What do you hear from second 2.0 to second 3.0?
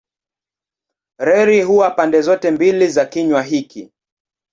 zote mbili